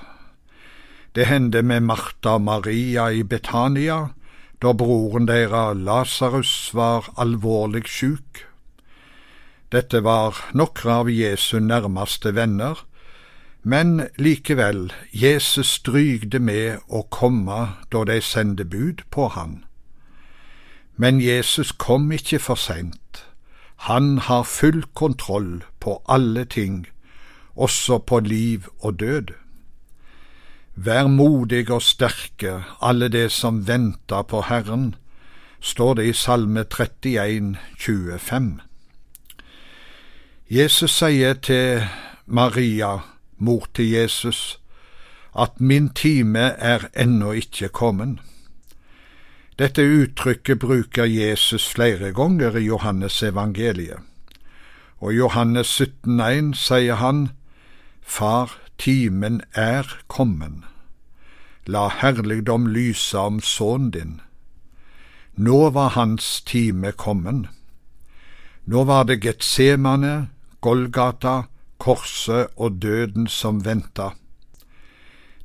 Det 1.19 1.27
hendte 1.27 1.65
med 1.67 1.81
Martha 1.81 2.37
og 2.37 2.43
Maria 2.47 3.09
i 3.11 3.25
Betania, 3.27 4.13
da 4.63 4.71
broren 4.71 5.25
deres 5.27 5.81
Lasarus 5.83 6.51
var 6.79 7.09
alvorlig 7.19 7.89
sjuk. 7.91 8.45
Dette 9.75 10.05
var 10.07 10.39
noen 10.55 10.93
av 10.95 11.11
Jesu 11.11 11.59
nærmeste 11.59 12.31
venner, 12.37 12.85
men 13.65 14.05
likevel, 14.15 14.93
Jesus 15.11 15.73
strygde 15.81 16.39
med 16.39 16.87
å 16.87 17.03
komme 17.11 17.59
da 17.91 18.05
de 18.07 18.21
sendte 18.23 18.69
bud 18.77 19.03
på 19.11 19.27
han. 19.35 19.65
Men 20.95 21.19
Jesus 21.19 21.75
kom 21.75 22.13
ikke 22.15 22.39
for 22.39 22.63
seint. 22.69 23.25
Han 23.91 24.23
har 24.31 24.47
full 24.47 24.85
kontroll 24.95 25.65
på 25.83 25.99
alle 26.07 26.47
ting, 26.47 26.85
også 27.57 27.99
på 28.07 28.23
liv 28.23 28.71
og 28.79 29.03
død. 29.03 29.35
Vær 30.79 31.09
modig 31.11 31.71
og 31.75 31.83
sterke, 31.83 32.61
alle 32.81 33.09
de 33.11 33.25
som 33.35 33.65
venter 33.67 34.23
på 34.23 34.45
Herren, 34.47 34.93
står 35.61 35.95
det 35.99 36.05
i 36.07 36.13
Salme 36.15 36.63
31, 36.63 37.57
25. 37.79 38.61
Jesus 40.51 40.95
sier 41.01 41.35
til 41.35 41.83
Maria, 42.27 42.93
mor 43.39 43.67
til 43.75 43.91
Jesus, 43.91 44.61
at 45.35 45.59
min 45.59 45.89
time 45.89 46.47
er 46.55 46.87
ennå 46.95 47.33
ikke 47.33 47.73
kommet. 47.75 48.23
Dette 49.59 49.83
uttrykket 49.83 50.63
bruker 50.63 51.11
Jesus 51.11 51.67
flere 51.67 52.13
ganger 52.15 52.55
i 52.55 52.69
Johannes 52.69 53.19
evangeliet, 53.23 53.99
og 55.03 55.13
i 55.13 55.17
Johannes 55.17 55.81
17,1 55.81 56.55
sier 56.55 57.03
han, 57.03 57.29
Far, 58.03 58.55
timen 58.79 59.43
er 59.53 59.87
kommen, 60.09 60.65
la 61.67 61.89
herligdom 61.89 62.67
lyse 62.67 63.19
om 63.19 63.41
sønnen 63.41 63.91
din. 63.91 64.21
Nå 65.37 65.71
var 65.71 65.95
hans 65.95 66.41
time 66.43 66.93
kommen. 66.93 67.47
Nå 68.65 68.85
var 68.85 69.05
det 69.05 69.21
Getsemane, 69.23 70.29
Golgata, 70.61 71.43
korset 71.79 72.49
og 72.57 72.83
døden 72.83 73.27
som 73.27 73.65
venta. 73.65 74.11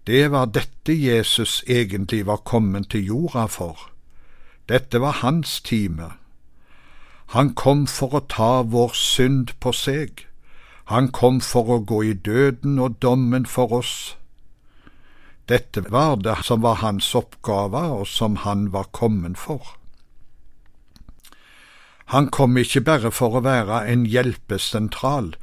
Det 0.08 0.32
var 0.32 0.46
dette 0.46 0.94
Jesus 0.94 1.64
egentlig 1.68 2.26
var 2.26 2.42
kommet 2.44 2.90
til 2.90 3.06
jorda 3.06 3.46
for 3.46 3.90
dette 4.70 5.02
var 5.02 5.12
hans 5.12 5.62
time. 5.62 6.12
Han 7.36 7.54
kom 7.56 7.88
for 7.88 8.16
å 8.16 8.24
ta 8.32 8.62
vår 8.62 8.94
synd 8.96 9.52
på 9.60 9.74
seg. 9.76 10.24
Han 10.92 11.08
kom 11.12 11.40
for 11.42 11.70
å 11.70 11.80
gå 11.80 12.02
i 12.04 12.14
døden 12.14 12.80
og 12.80 13.00
dommen 13.02 13.46
for 13.46 13.72
oss. 13.80 14.18
Dette 15.48 15.84
var 15.92 16.18
det 16.24 16.38
som 16.48 16.62
var 16.64 16.82
hans 16.84 17.14
oppgave, 17.16 17.84
og 18.00 18.08
som 18.08 18.36
han 18.44 18.70
var 18.72 18.92
kommet 18.92 19.38
for. 19.40 19.76
Han 22.12 22.30
kom 22.30 22.58
ikke 22.58 22.84
bare 22.84 23.12
for 23.12 23.40
å 23.40 23.44
være 23.44 23.84
en 23.92 24.06
hjelpesentral 24.06 25.34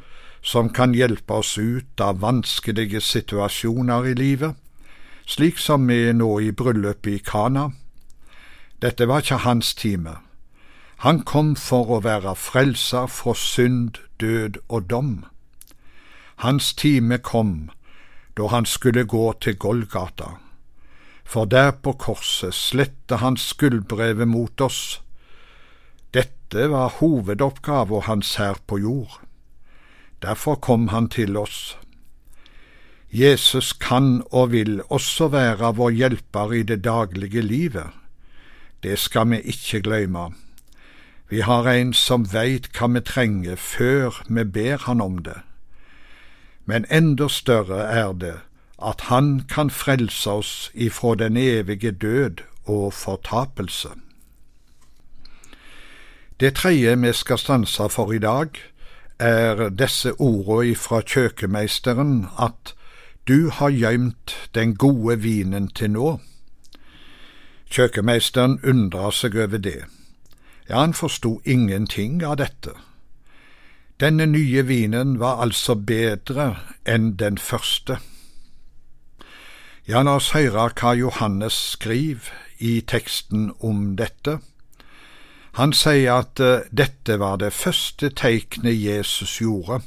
som 0.42 0.70
kan 0.72 0.94
hjelpe 0.96 1.40
oss 1.42 1.56
ut 1.58 2.00
av 2.00 2.20
vanskelige 2.20 3.00
situasjoner 3.04 4.12
i 4.12 4.14
livet, 4.16 4.56
slik 5.26 5.58
som 5.58 5.88
vi 5.88 6.12
nå 6.16 6.30
i 6.40 6.50
bryllupet 6.52 7.12
i 7.12 7.18
Kana. 7.24 7.70
Dette 8.80 9.08
var 9.08 9.24
ikke 9.24 9.44
hans 9.44 9.74
time. 9.74 10.16
Han 11.00 11.22
kom 11.24 11.54
for 11.56 11.88
å 11.88 12.02
være 12.04 12.34
frelser 12.36 13.06
fra 13.08 13.32
synd, 13.36 13.98
død 14.20 14.58
og 14.68 14.88
dom. 14.90 15.12
Hans 16.44 16.74
time 16.76 17.18
kom 17.18 17.70
da 18.36 18.48
han 18.52 18.66
skulle 18.68 19.06
gå 19.08 19.32
til 19.40 19.56
Golgata, 19.56 20.36
for 21.24 21.48
der 21.48 21.72
på 21.72 21.92
korset 21.92 22.54
slette 22.54 23.20
han 23.20 23.36
skuldbrevet 23.36 24.28
mot 24.28 24.60
oss. 24.60 25.00
Dette 26.12 26.68
var 26.68 26.96
hovedoppgaven 27.00 28.04
hans 28.06 28.34
her 28.36 28.60
på 28.66 28.78
jord. 28.78 29.20
Derfor 30.22 30.60
kom 30.60 30.88
han 30.88 31.08
til 31.08 31.36
oss. 31.36 31.76
Jesus 33.10 33.72
kan 33.72 34.22
og 34.30 34.52
vil 34.52 34.82
også 34.88 35.28
være 35.32 35.72
vår 35.76 35.96
hjelper 35.96 36.52
i 36.52 36.62
det 36.62 36.82
daglige 36.84 37.42
livet 37.42 37.96
det 38.82 38.98
skal 38.98 39.28
vi 39.30 39.40
ikke 39.44 39.82
glemme. 39.84 40.30
Vi 41.30 41.40
har 41.40 41.68
en 41.68 41.92
som 41.94 42.24
veit 42.32 42.66
hva 42.74 42.88
vi 42.90 43.00
trenger 43.06 43.56
før 43.56 44.16
vi 44.26 44.44
ber 44.44 44.82
han 44.82 45.00
om 45.00 45.18
det. 45.22 45.38
Men 46.66 46.86
enda 46.90 47.28
større 47.28 47.84
er 47.86 48.12
det 48.12 48.38
at 48.82 49.00
han 49.12 49.44
kan 49.48 49.70
frelse 49.70 50.30
oss 50.30 50.70
ifra 50.74 51.14
den 51.14 51.36
evige 51.36 51.90
død 51.90 52.42
og 52.64 52.92
fortapelse. 52.94 53.88
Det 56.40 56.54
tredje 56.54 56.96
vi 56.98 57.12
skal 57.12 57.38
stanse 57.38 57.88
for 57.88 58.12
i 58.12 58.18
dag, 58.18 58.48
er 59.18 59.68
disse 59.68 60.12
ordene 60.18 60.70
ifra 60.72 61.02
kjøkkenmeisteren 61.04 62.26
at 62.38 62.74
du 63.28 63.50
har 63.50 63.70
gjemt 63.70 64.34
den 64.54 64.74
gode 64.74 65.20
vinen 65.20 65.68
til 65.68 65.90
nå. 65.90 66.20
Kjøkkenmeisteren 67.70 68.58
undra 68.64 69.12
seg 69.12 69.36
over 69.36 69.58
det. 69.58 69.84
Ja, 70.70 70.80
han 70.80 70.94
forsto 70.94 71.40
ingenting 71.44 72.24
av 72.24 72.36
dette. 72.36 72.70
Denne 73.98 74.26
nye 74.26 74.62
vinen 74.62 75.16
var 75.18 75.42
altså 75.42 75.74
bedre 75.74 76.60
enn 76.86 77.16
den 77.18 77.38
første. 77.42 77.96
Ja, 79.88 80.04
la 80.06 80.14
oss 80.20 80.30
høre 80.30 80.68
hva 80.70 80.94
Johannes 80.94 81.58
skriver 81.74 82.30
i 82.62 82.78
teksten 82.86 83.50
om 83.58 83.96
dette. 83.98 84.38
Han 85.58 85.74
sier 85.74 86.22
at 86.22 86.38
uh, 86.38 86.62
dette 86.70 87.18
var 87.18 87.42
det 87.42 87.50
første 87.50 88.14
teiknet 88.14 88.78
Jesus 88.78 89.40
gjorde. 89.42 89.82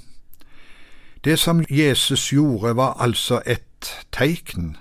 Det 1.23 1.39
som 1.39 1.63
Jesus 1.69 2.33
gjorde, 2.35 2.75
var 2.75 2.99
altså 2.99 3.39
et 3.45 3.93
teikn, 4.11 4.75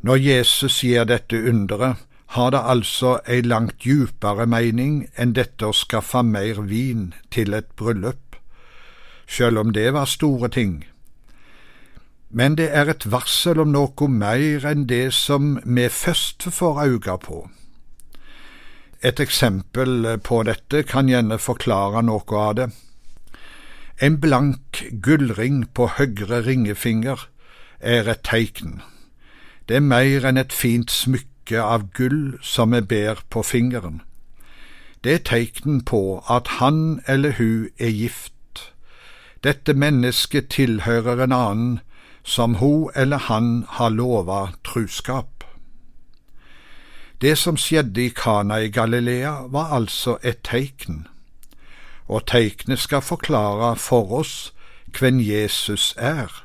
når 0.00 0.16
Jesus 0.16 0.80
gjør 0.80 1.04
dette 1.04 1.36
underet, 1.36 2.00
har 2.30 2.50
det 2.54 2.60
altså 2.62 3.16
ei 3.26 3.40
langt 3.42 3.82
djupere 3.82 4.46
mening 4.46 5.00
enn 5.18 5.32
dette 5.34 5.66
å 5.66 5.74
skaffe 5.74 6.22
mer 6.22 6.60
vin 6.70 7.08
til 7.34 7.56
et 7.58 7.66
bryllup, 7.74 8.36
sjøl 9.26 9.58
om 9.58 9.72
det 9.74 9.88
var 9.96 10.06
store 10.06 10.50
ting. 10.54 10.84
Men 12.30 12.54
det 12.54 12.68
er 12.70 12.86
et 12.92 13.08
varsel 13.10 13.58
om 13.58 13.72
noe 13.74 14.08
mer 14.08 14.66
enn 14.70 14.84
det 14.86 15.08
som 15.16 15.56
vi 15.64 15.88
først 15.90 16.46
får 16.54 16.78
øye 16.84 17.16
på. 17.24 17.40
Et 19.02 19.20
eksempel 19.20 20.06
på 20.22 20.42
dette 20.46 20.84
kan 20.86 21.10
gjerne 21.10 21.38
forklare 21.38 22.04
noe 22.06 22.44
av 22.44 22.54
det. 22.60 22.68
En 23.98 24.20
blank 24.20 24.84
gullring 25.02 25.64
på 25.74 25.88
høyre 25.98 26.44
ringefinger 26.46 27.26
er 27.80 28.06
et 28.06 28.22
teikn. 28.22 28.78
Det 29.66 29.80
er 29.80 29.86
mer 29.86 30.28
enn 30.30 30.38
et 30.38 30.54
fint 30.54 30.90
smykke 30.90 31.29
av 31.58 31.90
gull 31.92 32.38
som 32.42 32.70
vi 32.70 32.80
ber 32.80 33.22
på 33.30 33.42
fingeren. 33.42 34.00
Det 35.04 35.12
er 35.14 35.24
tegnen 35.24 35.84
på 35.84 36.24
at 36.30 36.60
han 36.60 37.00
eller 37.06 37.32
hun 37.38 37.68
er 37.78 37.88
gift. 37.88 38.34
Dette 39.44 39.74
mennesket 39.74 40.48
tilhører 40.48 41.24
en 41.24 41.32
annen 41.32 41.80
som 42.22 42.54
hun 42.54 42.90
eller 42.94 43.16
han 43.16 43.64
har 43.68 43.88
lova 43.88 44.52
truskap. 44.64 45.44
Det 47.20 47.38
som 47.38 47.56
skjedde 47.56 48.04
i 48.04 48.08
Kana 48.08 48.60
i 48.60 48.68
Galilea, 48.68 49.32
var 49.48 49.72
altså 49.76 50.16
et 50.22 50.40
teikn, 50.44 51.06
og 52.08 52.26
teiknet 52.26 52.78
skal 52.78 53.02
forklare 53.02 53.76
for 53.76 54.12
oss 54.12 54.52
hvem 54.98 55.20
Jesus 55.20 55.94
er. 55.98 56.44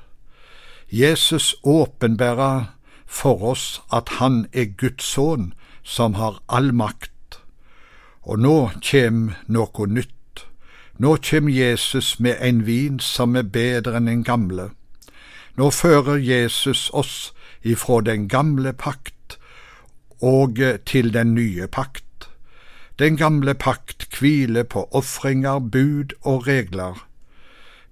Jesus 0.91 1.55
åpenbærer 1.63 2.74
for 3.05 3.41
oss 3.43 3.81
at 3.93 4.17
Han 4.19 4.45
er 4.53 4.65
Guds 4.77 5.05
sønn 5.05 5.53
som 5.83 6.13
har 6.13 6.41
all 6.49 6.73
makt. 6.73 7.39
Og 8.23 8.39
nå 8.39 8.71
kjem 8.81 9.31
noe 9.47 9.87
nytt, 9.87 10.11
Nå 10.97 11.17
kjem 11.17 11.49
Jesus 11.49 12.19
med 12.19 12.37
en 12.39 12.61
vin 12.65 12.99
som 13.03 13.35
er 13.35 13.43
bedre 13.43 13.97
enn 13.99 14.07
den 14.07 14.21
gamle. 14.23 14.69
Nå 15.59 15.67
fører 15.75 16.15
Jesus 16.15 16.87
oss 16.93 17.33
ifra 17.63 17.99
den 18.01 18.29
gamle 18.31 18.71
pakt 18.71 19.35
og 20.23 20.61
til 20.87 21.11
den 21.13 21.33
nye 21.35 21.67
pakt. 21.67 22.29
Den 22.99 23.17
gamle 23.17 23.53
pakt 23.59 24.07
hviler 24.19 24.63
på 24.63 24.87
ofringer, 24.91 25.59
bud 25.59 26.15
og 26.21 26.47
regler. 26.47 27.03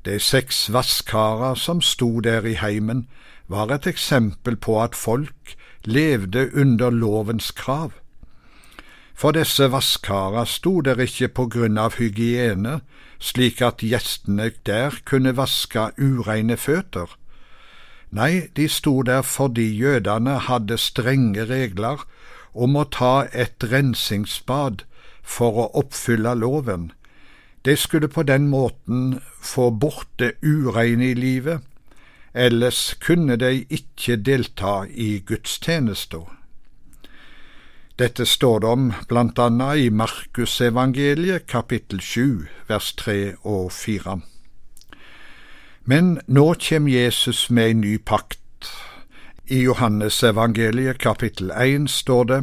De 0.05 0.19
seks 0.19 0.71
vasskarer 0.71 1.59
som 1.59 1.81
sto 1.81 2.19
der 2.19 2.47
i 2.47 2.55
heimen, 2.55 3.07
var 3.47 3.71
et 3.71 3.87
eksempel 3.87 4.55
på 4.55 4.79
at 4.81 4.95
folk 4.95 5.55
levde 5.83 6.49
under 6.55 6.89
lovens 6.89 7.51
krav. 7.51 7.91
For 9.13 9.31
disse 9.31 9.69
vasskarer 9.71 10.45
sto 10.49 10.81
der 10.81 10.99
ikke 10.99 11.27
på 11.27 11.45
grunn 11.53 11.77
av 11.77 11.99
hygiene, 11.99 12.79
slik 13.19 13.61
at 13.61 13.83
gjestene 13.85 14.49
der 14.65 14.97
kunne 15.05 15.35
vaske 15.37 15.91
ureine 16.01 16.57
føtter. 16.57 17.11
Nei, 18.13 18.49
de 18.55 18.67
sto 18.69 19.01
der 19.01 19.21
fordi 19.25 19.67
jødene 19.77 20.37
hadde 20.47 20.77
strenge 20.77 21.45
regler 21.49 22.03
om 22.53 22.75
å 22.77 22.83
ta 22.85 23.25
et 23.33 23.63
rensingsbad 23.71 24.83
for 25.23 25.57
å 25.57 25.69
oppfylle 25.81 26.35
loven. 26.37 26.91
De 27.65 27.75
skulle 27.79 28.09
på 28.11 28.25
den 28.27 28.49
måten 28.51 29.19
få 29.41 29.69
bort 29.71 30.09
det 30.19 30.35
ureine 30.43 31.13
i 31.13 31.17
livet, 31.17 31.63
ellers 32.33 32.95
kunne 32.99 33.37
de 33.37 33.65
ikke 33.69 34.17
delta 34.17 34.83
i 34.89 35.19
gudstjenesta. 35.19 36.25
Dette 37.99 38.25
står 38.25 38.59
det 38.59 38.69
om 38.69 38.85
blant 39.07 39.39
annet 39.39 39.85
i 39.85 39.89
Markusevangeliet 39.93 41.45
kapittel 41.47 42.01
sju 42.01 42.47
vers 42.67 42.93
tre 42.97 43.35
og 43.43 43.71
fire. 43.71 44.17
Men 45.85 46.17
nå 46.27 46.53
kjem 46.57 46.87
Jesus 46.87 47.49
med 47.51 47.69
ei 47.69 47.73
ny 47.77 47.93
pakt. 47.99 48.39
I 49.45 49.61
Johannesevangeliet 49.67 50.97
kapittel 50.97 51.51
én 51.51 51.85
står 51.87 52.25
det 52.31 52.41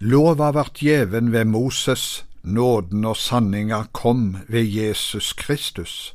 Lova 0.00 0.52
vart 0.52 0.80
gjeven 0.80 1.32
ved 1.32 1.44
Moses, 1.44 2.24
nåden 2.42 3.04
og 3.04 3.16
sanninga 3.16 3.86
kom 3.92 4.36
ved 4.48 4.64
Jesus 4.64 5.32
Kristus. 5.32 6.14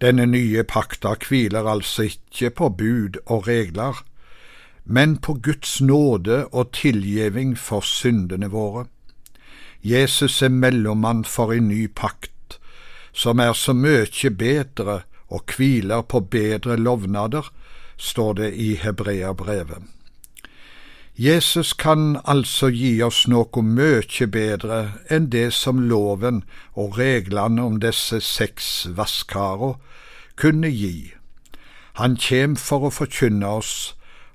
Denne 0.00 0.24
nye 0.26 0.62
pakta 0.64 1.12
hviler 1.20 1.66
altså 1.68 2.06
ikke 2.08 2.50
på 2.56 2.68
bud 2.78 3.18
og 3.26 3.48
regler, 3.48 3.98
men 4.84 5.18
på 5.20 5.34
Guds 5.44 5.80
nåde 5.80 6.46
og 6.46 6.72
tilgjeving 6.72 7.52
for 7.58 7.84
syndene 7.84 8.48
våre. 8.48 8.86
Jesus 9.84 10.42
er 10.42 10.48
mellommann 10.48 11.24
for 11.24 11.52
en 11.52 11.68
ny 11.68 11.86
pakt, 11.88 12.58
som 13.12 13.40
er 13.40 13.52
så 13.52 13.72
mye 13.76 14.30
bedre 14.30 15.02
og 15.28 15.52
hviler 15.56 16.02
på 16.02 16.20
bedre 16.20 16.76
lovnader, 16.76 17.52
står 17.96 18.32
det 18.32 18.54
i 18.54 18.74
Hebreabrevet. 18.80 19.84
Jesus 21.20 21.72
kan 21.72 22.16
altså 22.24 22.70
gi 22.72 23.02
oss 23.04 23.26
noe 23.28 23.60
mykje 23.60 24.26
bedre 24.32 24.76
enn 25.12 25.26
det 25.32 25.50
som 25.52 25.82
loven 25.90 26.38
og 26.72 26.94
reglene 26.96 27.60
om 27.68 27.74
disse 27.82 28.22
seks 28.24 28.68
vasskarer 28.96 29.74
kunne 30.40 30.70
gi. 30.72 31.12
Han 32.00 32.16
kjem 32.16 32.54
for 32.56 32.88
å 32.88 32.92
forkynne 33.00 33.50
oss 33.58 33.74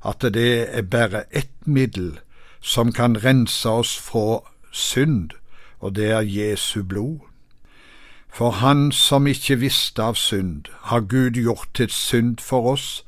at 0.06 0.22
det 0.38 0.51
er 0.77 0.86
bare 0.86 1.24
ett 1.32 1.56
middel 1.65 2.20
som 2.62 2.94
kan 2.94 3.18
rense 3.24 3.65
oss 3.65 3.96
fra 3.98 4.44
synd, 4.70 5.34
og 5.82 5.98
det 5.98 6.12
er 6.13 6.22
Jesu 6.22 6.84
blod. 6.84 7.25
For 8.30 8.62
han 8.62 8.92
som 8.92 9.25
ikke 9.25 9.58
visste 9.65 10.06
av 10.06 10.22
synd, 10.22 10.70
har 10.94 11.10
Gud 11.10 11.34
gjort 11.34 11.74
til 11.74 11.89
synd 11.89 12.38
for 12.46 12.75
oss, 12.77 13.01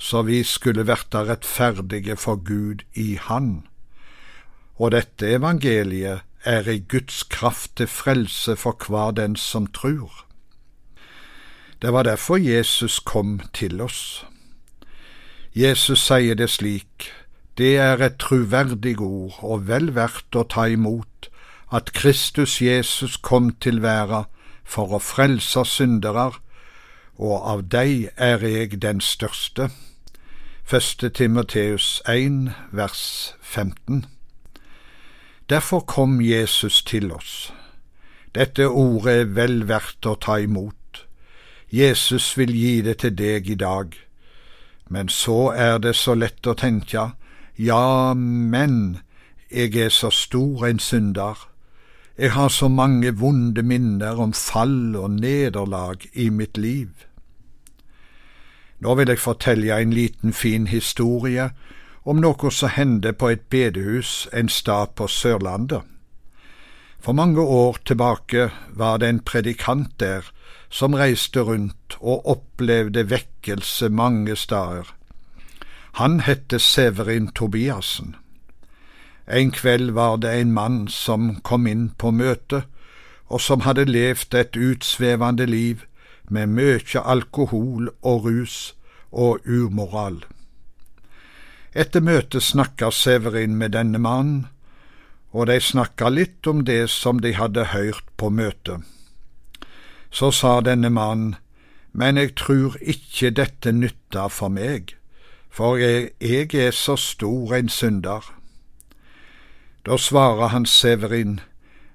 så 0.00 0.22
vi 0.24 0.40
skulle 0.44 0.86
verta 0.88 1.26
rettferdige 1.28 2.16
for 2.16 2.40
Gud 2.40 2.86
i 2.96 3.18
Han. 3.20 3.66
Og 4.80 4.94
dette 4.96 5.28
evangeliet 5.28 6.24
er 6.44 6.68
i 6.68 6.78
Guds 6.88 7.22
kraft 7.22 7.76
til 7.76 7.86
frelse 7.86 8.56
for 8.56 8.80
hver 8.88 9.10
den 9.10 9.36
som 9.36 9.66
trur. 9.66 10.24
Det 11.82 11.92
var 11.92 12.02
derfor 12.02 12.36
Jesus 12.36 13.00
kom 13.00 13.40
til 13.52 13.80
oss. 13.80 14.24
Jesus 15.54 16.00
sier 16.06 16.34
det 16.34 16.48
slik, 16.50 17.10
det 17.58 17.76
er 17.76 18.00
et 18.00 18.16
truverdig 18.16 18.96
ord 19.00 19.36
og 19.42 19.66
vel 19.68 19.92
verdt 19.94 20.36
å 20.36 20.46
ta 20.48 20.64
imot, 20.70 21.28
at 21.72 21.92
Kristus 21.92 22.60
Jesus 22.62 23.16
kom 23.16 23.52
til 23.60 23.82
verda 23.82 24.24
for 24.64 24.96
å 24.96 25.02
frelse 25.02 25.64
syndere, 25.68 26.30
og 27.20 27.36
av 27.52 27.66
dei 27.68 28.08
er 28.16 28.40
jeg 28.46 28.80
den 28.80 29.00
største. 29.04 29.68
Første 30.70 31.08
Timoteus 31.08 32.02
1, 32.08 32.52
vers 32.72 33.34
15. 33.40 34.04
Derfor 35.48 35.80
kom 35.80 36.20
Jesus 36.20 36.82
til 36.82 37.12
oss. 37.12 37.52
Dette 38.34 38.68
ordet 38.68 39.14
er 39.20 39.32
vel 39.34 39.64
verdt 39.66 40.06
å 40.06 40.14
ta 40.14 40.36
imot. 40.38 41.00
Jesus 41.74 42.38
vil 42.38 42.54
gi 42.54 42.76
det 42.86 43.00
til 43.02 43.16
deg 43.18 43.50
i 43.50 43.58
dag. 43.58 43.98
Men 44.86 45.10
så 45.10 45.50
er 45.50 45.82
det 45.82 45.96
så 45.98 46.14
lett 46.14 46.46
å 46.46 46.54
tenke, 46.54 47.08
ja, 47.58 48.14
men 48.14 49.00
jeg 49.50 49.74
er 49.74 49.90
så 49.90 50.14
stor 50.14 50.68
en 50.70 50.78
synder. 50.78 51.48
Jeg 52.14 52.30
har 52.38 52.48
så 52.48 52.68
mange 52.68 53.10
vonde 53.10 53.66
minner 53.66 54.22
om 54.22 54.30
fall 54.32 54.94
og 54.94 55.18
nederlag 55.18 56.06
i 56.14 56.30
mitt 56.30 56.54
liv. 56.54 57.09
Nå 58.80 58.94
vil 58.94 59.08
jeg 59.12 59.20
fortelle 59.20 59.76
en 59.76 59.92
liten 59.92 60.32
fin 60.32 60.66
historie 60.66 61.50
om 62.04 62.20
noe 62.20 62.50
som 62.50 62.72
hendte 62.72 63.12
på 63.12 63.28
et 63.28 63.42
bedehus 63.52 64.28
en 64.32 64.48
stad 64.48 64.94
på 64.96 65.06
Sørlandet. 65.06 65.82
For 67.00 67.12
mange 67.12 67.40
år 67.40 67.76
tilbake 67.84 68.50
var 68.76 68.96
det 68.98 69.08
en 69.08 69.20
predikant 69.20 70.00
der 70.00 70.24
som 70.70 70.94
reiste 70.94 71.40
rundt 71.40 71.96
og 72.00 72.26
opplevde 72.28 73.10
vekkelse 73.10 73.88
mange 73.88 74.36
steder. 74.36 74.84
Han 75.92 76.20
hette 76.20 76.58
Severin 76.58 77.28
Tobiassen. 77.28 78.16
En 79.28 79.50
kveld 79.50 79.90
var 79.90 80.16
det 80.16 80.40
en 80.40 80.52
mann 80.52 80.88
som 80.88 81.40
kom 81.42 81.66
inn 81.66 81.90
på 81.98 82.10
møtet, 82.10 82.64
og 83.28 83.40
som 83.40 83.60
hadde 83.60 83.84
levd 83.84 84.34
et 84.34 84.56
utsvevende 84.56 85.46
liv 85.46 85.84
med 86.30 86.54
mye 86.54 87.02
alkohol 87.04 87.90
og 88.02 88.24
rus 88.24 88.58
og 89.10 89.46
umoral. 89.46 90.22
Etter 91.74 92.02
møtet 92.02 92.42
snakka 92.42 92.90
Severin 92.90 93.56
med 93.58 93.74
denne 93.76 93.98
mannen, 93.98 94.46
og 95.30 95.46
de 95.46 95.60
snakka 95.62 96.08
litt 96.10 96.46
om 96.50 96.64
det 96.66 96.88
som 96.90 97.20
de 97.22 97.34
hadde 97.34 97.70
hørt 97.70 98.06
på 98.18 98.30
møtet. 98.30 98.82
Så 100.10 100.32
sa 100.34 100.58
denne 100.60 100.90
mannen, 100.90 101.36
men 101.92 102.18
jeg 102.18 102.34
tror 102.38 102.76
ikke 102.80 103.30
dette 103.34 103.72
nytta 103.72 104.26
for 104.30 104.50
meg, 104.50 104.96
for 105.50 105.78
jeg, 105.78 106.10
jeg 106.22 106.54
er 106.54 106.74
så 106.74 106.96
stor 106.98 107.54
en 107.54 107.70
synder. 107.70 108.26
Da 109.86 109.96
svarer 109.98 110.50
han 110.54 110.66
Severin, 110.66 111.40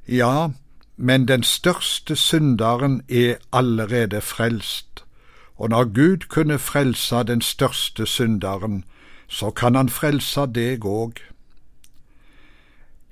ja, 0.08 0.52
men 0.98 1.28
den 1.28 1.44
største 1.44 2.16
synderen 2.16 3.02
er 3.10 3.36
allerede 3.54 4.22
frelst, 4.22 5.04
og 5.56 5.70
når 5.70 5.84
Gud 5.84 6.28
kunne 6.28 6.60
frelse 6.60 7.16
den 7.24 7.42
største 7.42 8.06
synderen, 8.06 8.84
så 9.28 9.52
kan 9.52 9.76
han 9.76 9.90
frelse 9.90 10.46
deg 10.46 10.86
òg. 10.86 11.20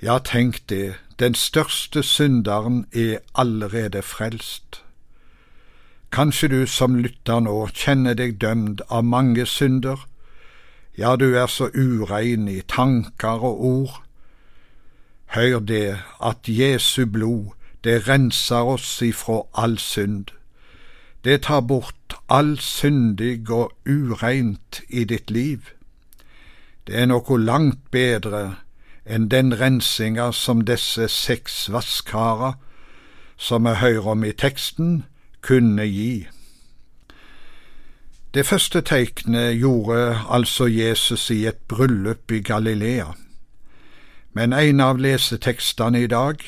Ja, 0.02 0.17
tenk 0.19 0.69
det, 0.69 0.96
den 1.19 1.36
største 1.36 2.04
synderen 2.04 2.86
er 2.93 3.17
allerede 3.36 4.02
frelst. 4.02 4.84
Kanskje 6.12 6.48
du 6.48 6.65
som 6.67 6.96
lytter 6.96 7.39
nå 7.39 7.67
kjenner 7.74 8.13
deg 8.13 8.38
dømt 8.41 8.82
av 8.89 9.04
mange 9.04 9.46
synder, 9.46 10.06
ja, 10.98 11.15
du 11.15 11.34
er 11.34 11.48
så 11.48 11.72
urein 11.74 12.48
i 12.48 12.62
tanker 12.62 13.41
og 13.41 13.63
ord. 13.65 14.04
Hør 15.34 15.60
det 15.60 15.98
at 16.22 16.46
Jesu 16.48 17.06
blod, 17.10 17.56
det 17.84 18.08
renser 18.08 18.63
oss 18.76 19.02
ifra 19.02 19.41
all 19.54 19.78
synd. 19.78 20.26
Det 21.24 21.41
tar 21.41 21.62
bort 21.62 22.15
all 22.30 22.60
syndig 22.60 23.50
og 23.50 23.72
ureint 23.86 24.82
i 24.89 25.04
ditt 25.04 25.32
liv. 25.32 25.60
Det 26.88 26.96
er 27.00 27.08
noe 27.08 27.39
langt 27.39 27.80
bedre 27.91 28.56
enn 29.06 29.30
den 29.32 29.54
rensinga 29.60 30.32
som 30.32 30.63
disse 30.67 31.08
seks 31.08 31.72
vasskarer, 31.72 32.54
som 33.38 33.67
vi 33.67 33.76
hører 33.80 34.08
om 34.08 34.24
i 34.24 34.32
teksten, 34.32 35.04
kunne 35.41 35.84
gi. 35.88 36.28
Det 38.34 38.46
første 38.46 38.82
teiknet 38.82 39.60
gjorde 39.60 40.19
altså 40.30 40.65
Jesus 40.67 41.30
i 41.30 41.46
et 41.46 41.60
bryllup 41.67 42.32
i 42.32 42.39
Galilea, 42.39 43.13
men 44.34 44.54
en 44.54 44.80
av 44.80 44.98
lesetekstene 44.98 46.04
i 46.04 46.08
dag 46.08 46.41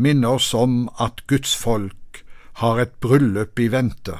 minner 0.00 0.28
oss 0.28 0.54
om 0.54 0.88
at 1.00 1.26
Guds 1.26 1.56
folk 1.56 2.24
har 2.52 2.80
et 2.80 2.92
bryllup 3.00 3.58
i 3.58 3.68
vente. 3.72 4.16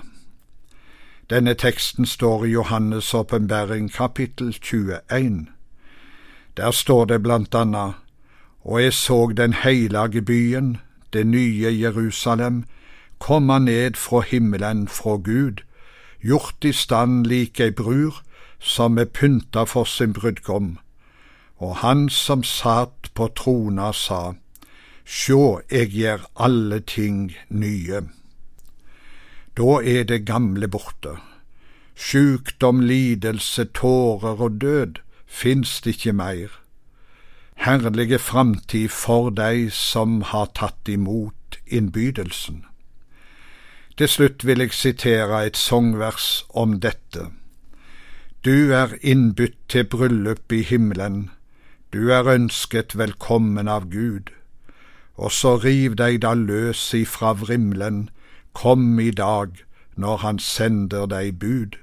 Denne 1.31 1.55
teksten 1.55 2.07
står 2.07 2.45
i 2.45 2.55
Johannes' 2.55 3.15
åpenbaring 3.15 3.93
kapittel 3.93 4.53
21. 4.61 5.47
Der 6.57 6.71
står 6.71 7.05
det 7.05 7.23
blant 7.23 7.55
annet, 7.55 7.95
Og 8.65 8.83
jeg 8.83 8.93
så 8.93 9.33
den 9.37 9.53
heilage 9.53 10.23
byen, 10.23 10.77
det 11.13 11.27
nye 11.27 11.79
Jerusalem, 11.81 12.65
komme 13.19 13.61
ned 13.61 13.95
fra 13.95 14.21
himmelen 14.21 14.89
fra 14.89 15.17
Gud, 15.17 15.63
gjort 16.23 16.65
i 16.65 16.73
stand 16.73 17.27
lik 17.27 17.61
ei 17.61 17.71
brur 17.71 18.23
som 18.59 18.99
er 18.99 19.05
pynta 19.05 19.65
for 19.65 19.85
sin 19.85 20.13
brudgom. 20.13 20.79
Og 21.57 21.77
han 21.77 22.09
som 22.09 22.43
satt 22.43 23.11
på 23.15 23.29
trona 23.37 23.93
sa, 23.93 24.33
Sjå, 25.11 25.61
eg 25.75 25.91
gjer 25.99 26.23
alle 26.39 26.79
ting 26.87 27.33
nye. 27.51 28.05
Da 29.59 29.81
er 29.83 30.05
det 30.07 30.21
gamle 30.29 30.69
borte. 30.71 31.17
Sjukdom, 31.99 32.85
lidelse, 32.87 33.67
tårer 33.75 34.39
og 34.47 34.61
død 34.63 35.03
finst 35.27 35.91
ikke 35.91 36.15
meir. 36.15 36.55
Herlige 37.67 38.21
framtid 38.23 38.89
for 38.95 39.35
dei 39.35 39.67
som 39.75 40.23
har 40.31 40.55
tatt 40.55 40.89
imot 40.89 41.59
innbydelsen. 41.67 42.63
Til 43.99 44.09
slutt 44.09 44.47
vil 44.47 44.63
jeg 44.63 44.79
sitere 44.79 45.43
et 45.45 45.59
sangvers 45.59 46.45
om 46.55 46.79
dette. 46.81 47.33
Du 48.47 48.71
er 48.73 48.95
innbytt 49.03 49.59
til 49.69 49.91
bryllup 49.91 50.55
i 50.55 50.63
himmelen, 50.63 51.31
du 51.93 52.13
er 52.15 52.31
ønsket 52.31 52.95
velkommen 52.95 53.69
av 53.69 53.91
Gud. 53.91 54.31
Og 55.17 55.33
så 55.33 55.57
riv 55.57 55.95
deg 55.97 56.23
da 56.23 56.35
løs 56.35 56.95
ifra 56.95 57.33
vrimlen, 57.33 58.09
kom 58.53 58.99
i 59.01 59.11
dag 59.11 59.51
når 59.97 60.17
han 60.17 60.39
sender 60.39 61.07
deg 61.07 61.39
bud. 61.39 61.77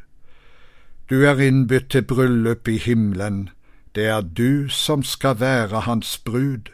Du 1.10 1.24
er 1.24 1.40
innbytt 1.40 1.90
til 1.90 2.02
bryllup 2.02 2.68
i 2.68 2.78
himmelen, 2.78 3.50
det 3.96 4.06
er 4.06 4.22
du 4.22 4.70
som 4.70 5.04
skal 5.04 5.40
være 5.40 5.80
hans 5.80 6.18
brud. 6.18 6.70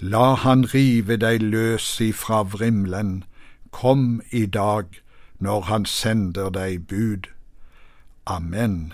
La 0.00 0.34
han 0.34 0.64
rive 0.74 1.16
deg 1.16 1.42
løs 1.42 2.00
ifra 2.00 2.42
vrimlen, 2.42 3.24
kom 3.70 4.22
i 4.30 4.46
dag 4.46 4.84
når 5.38 5.60
han 5.60 5.84
sender 5.84 6.50
deg 6.50 6.86
bud. 6.86 7.30
Amen. 8.26 8.92